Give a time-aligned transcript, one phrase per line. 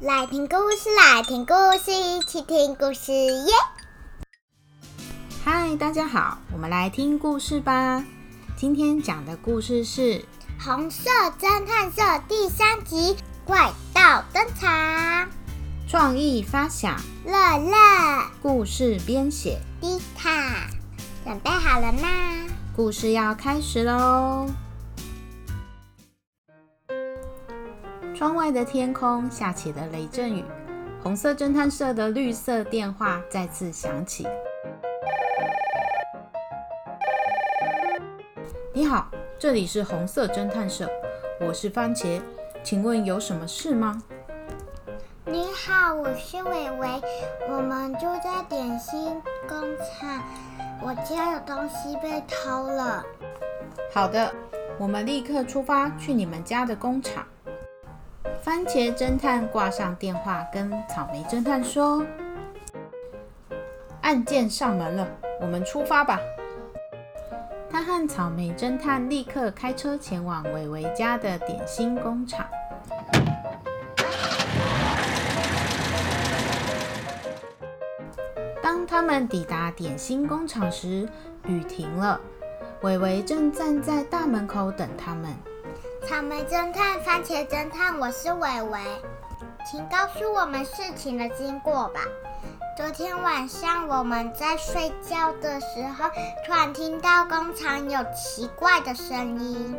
[0.00, 3.52] 来听故事，来听故事，一起听故事耶！
[5.44, 8.04] 嗨，大家好，我们来听故事吧。
[8.56, 10.00] 今天讲的故事是
[10.64, 14.70] 《红色侦探社》第三集《怪盗登场》。
[15.88, 16.94] 创意发想，
[17.24, 17.76] 乐乐，
[18.40, 20.30] 故事编写，迪塔。
[21.24, 22.08] 准备好了吗？
[22.76, 24.46] 故事要开始喽！
[28.18, 30.44] 窗外的天空下起了雷阵雨，
[31.00, 34.26] 红色侦探社的绿色电话再次响起。
[38.72, 39.08] 你好，
[39.38, 40.90] 这里是红色侦探社，
[41.40, 42.20] 我是番茄，
[42.64, 44.02] 请问有什么事吗？
[45.24, 46.88] 你好，我是伟伟，
[47.48, 50.20] 我们住在点心工厂，
[50.82, 53.06] 我家有东西被偷了。
[53.94, 54.34] 好的，
[54.76, 57.24] 我们立刻出发去你们家的工厂。
[58.48, 62.02] 番茄侦探挂上电话，跟草莓侦探说
[64.00, 65.06] ：“案件上门了，
[65.38, 66.18] 我们出发吧。”
[67.68, 72.46] 他和草莓侦探立刻开车前往伟伟家的点心工厂。
[78.62, 81.06] 当他们抵达点心工厂时，
[81.44, 82.18] 雨停了。
[82.80, 85.36] 伟伟正站在大门口等他们。
[86.08, 88.80] 草莓侦探、番茄侦探，我是伟伟，
[89.70, 92.00] 请告诉我们事情的经过吧。
[92.78, 96.08] 昨天晚上我们在睡觉的时候，
[96.46, 99.78] 突然听到工厂有奇怪的声音。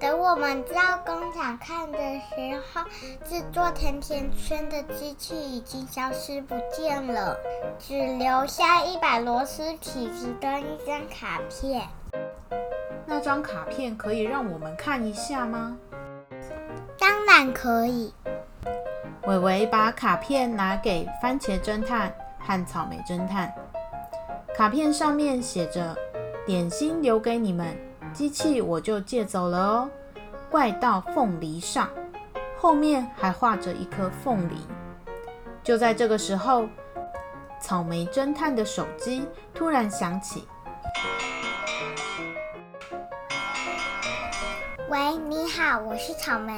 [0.00, 2.82] 等我们到工厂看的时候，
[3.24, 7.38] 制作甜甜圈的机器已经消失不见了，
[7.78, 11.86] 只留下一把螺丝起子跟一张卡片。
[13.06, 15.76] 那张卡片可以让我们看一下吗？
[16.98, 18.12] 当然可以。
[19.26, 23.52] 伟伟把卡片拿给番茄侦探和草莓侦探。
[24.54, 25.96] 卡片上面写着
[26.44, 27.76] ：“点心留给你们，
[28.12, 29.90] 机器我就借走了哦。”
[30.50, 31.88] 怪盗凤梨上，
[32.58, 34.56] 后面还画着一颗凤梨。
[35.62, 36.66] 就在这个时候，
[37.60, 40.46] 草莓侦探的手机突然响起。
[44.92, 46.52] 喂，你好，我是草莓。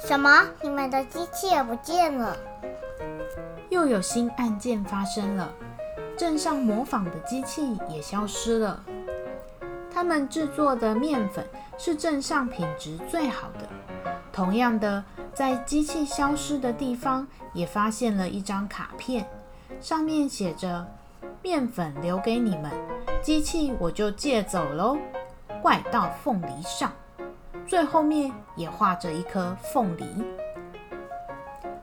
[0.00, 0.48] 什么？
[0.62, 2.34] 你们的机器也不见了？
[3.68, 5.52] 又有新案件发生了，
[6.16, 8.82] 镇上模仿的机器也消失了。
[9.92, 11.46] 他们制作的面粉
[11.76, 13.68] 是镇上品质最好的。
[14.32, 19.28] 同样的，在机器消失的地方也发现了一张卡片，
[19.82, 20.86] 上面写着
[21.44, 22.72] ：“面粉留给你们，
[23.20, 24.96] 机器我就借走喽。”
[25.60, 26.90] 怪盗凤梨上。
[27.66, 30.04] 最后面也画着一颗凤梨。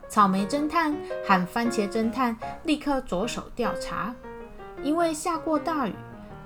[0.08, 4.14] 草莓侦探和番茄侦探立刻着手调查，
[4.82, 5.94] 因为下过大雨，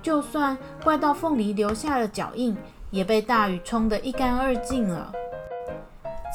[0.01, 2.55] 就算怪盗凤梨留下了脚印，
[2.91, 5.11] 也被大雨冲得一干二净了。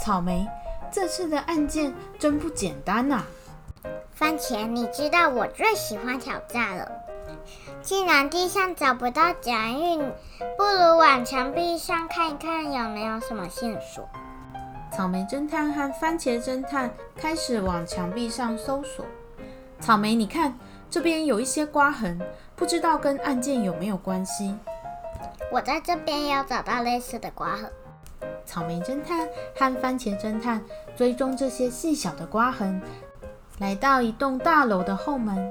[0.02, 0.46] 草莓，
[0.90, 3.22] 这次的案件真不简单呐！
[4.10, 6.90] 番茄，你知道我最喜欢挑战了。
[7.82, 10.00] 既然地上找不到脚印，
[10.56, 14.06] 不如往墙壁上看一看有没有什么线索。
[14.92, 19.06] 草莓侦探和番茄侦探开始往墙壁上搜索。
[19.80, 20.58] 草莓，你看
[20.90, 22.20] 这边有一些刮痕，
[22.54, 24.54] 不知道跟案件有没有关系？
[25.50, 27.70] 我在这边也有找到类似的刮痕。
[28.44, 29.26] 草莓侦探
[29.56, 30.62] 和番茄侦探
[30.94, 32.82] 追踪这些细小的刮痕，
[33.58, 35.50] 来到一栋大楼的后门。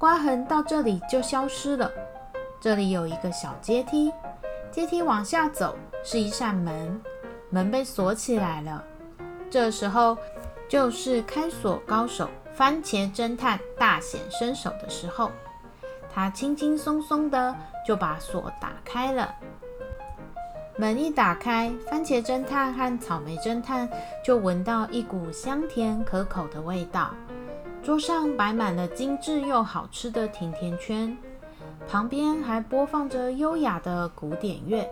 [0.00, 1.92] 刮痕到这里就消失了。
[2.58, 4.10] 这里有一个小阶梯，
[4.70, 6.98] 阶梯往下走是一扇门，
[7.50, 8.82] 门被锁起来了。
[9.50, 10.16] 这时候
[10.66, 15.30] 就是开锁高手番茄侦探大显身手的时候，
[16.10, 17.54] 他轻轻松松的
[17.86, 19.34] 就把锁打开了。
[20.78, 23.86] 门一打开，番茄侦探和草莓侦探
[24.24, 27.10] 就闻到一股香甜可口的味道。
[27.82, 31.16] 桌上摆满了精致又好吃的甜甜圈，
[31.88, 34.88] 旁边还播放着优雅的古典乐。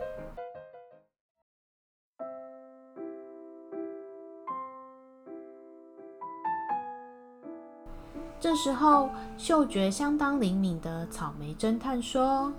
[8.40, 12.50] 这时候，嗅觉相当灵敏的草莓侦探说：“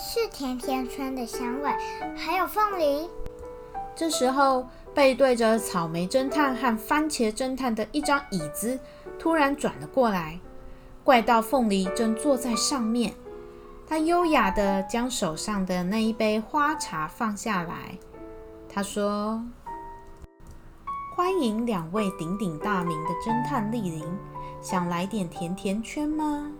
[0.00, 1.70] 是甜甜圈的香味，
[2.16, 3.10] 还有凤梨。”
[3.94, 8.78] 这时候，背对着草莓侦探和番茄侦探的一张椅子。
[9.18, 10.38] 突然转了过来，
[11.02, 13.14] 怪盗凤梨正坐在上面。
[13.88, 17.96] 他优雅地将手上的那一杯花茶放下来。
[18.68, 19.42] 他说
[21.14, 24.04] ：“欢迎两位鼎鼎大名的侦探莅临，
[24.60, 26.50] 想来点甜甜圈吗？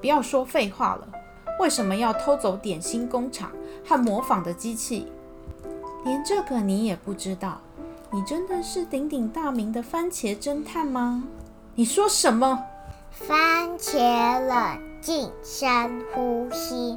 [0.00, 1.08] 不要说废话了，
[1.58, 3.50] 为什么要偷走点心工厂
[3.84, 5.08] 和模仿的机器？
[6.04, 7.60] 连这个你也不知道？
[8.12, 11.24] 你真的是鼎鼎大名的番茄侦探吗？
[11.80, 12.62] 你说什么？
[13.10, 16.94] 番茄冷静，深呼吸。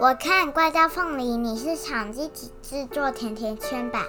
[0.00, 4.02] 我看怪盗凤梨，你是想自己制作甜甜圈吧？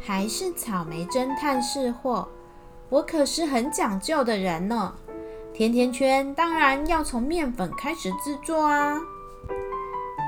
[0.00, 2.26] 还是草莓侦探是货？
[2.88, 4.94] 我可是很讲究的人呢。
[5.54, 9.00] 甜甜圈当然要从面粉开始制作啊。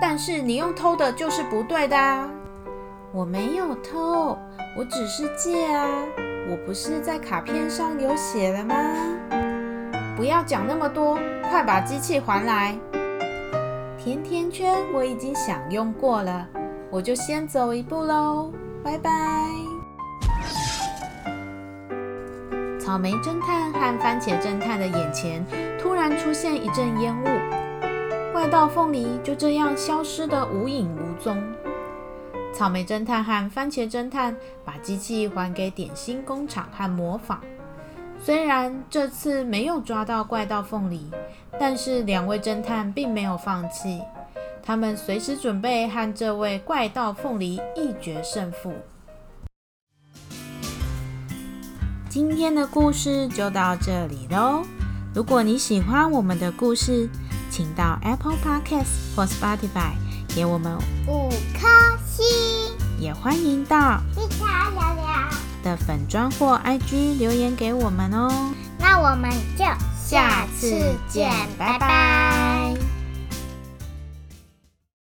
[0.01, 2.31] 但是你用偷的就是不对的啊！
[3.13, 4.39] 我没有偷，
[4.77, 5.89] 我只是借啊。
[6.51, 8.75] 我不是在卡片上有写了吗？
[10.17, 11.19] 不要讲那么多，
[11.49, 12.77] 快把机器还来！
[13.99, 16.47] 甜甜圈我已经享用过了，
[16.91, 19.11] 我就先走一步喽，拜拜。
[22.79, 25.43] 草莓侦探和番茄侦探的眼前
[25.81, 27.27] 突然出现一阵烟雾，
[28.35, 31.43] 怪盗凤梨就这样消失得无影无踪。
[32.55, 37.41] 草莓侦探和番茄侦探把机器还给点心工厂和模仿。
[38.23, 41.11] 虽然这次没有抓到怪盗凤梨，
[41.59, 44.01] 但是两位侦探并没有放弃，
[44.63, 48.73] 他们随时准备和这位怪盗凤梨一决胜负。
[52.09, 54.63] 今天的故事就到这里喽。
[55.13, 57.09] 如果你喜欢我们的故事，
[57.51, 59.95] 请到 Apple Podcast 或 Spotify
[60.29, 60.79] 给我们
[61.09, 61.29] 五
[61.59, 61.69] 颗
[62.17, 62.25] 星，
[63.01, 65.05] 也欢迎到一茶聊聊。
[65.65, 68.53] 的粉砖或 IG 留言给我们哦。
[68.79, 69.29] 那我们
[69.59, 69.65] 就
[70.07, 72.34] 下次见，拜拜。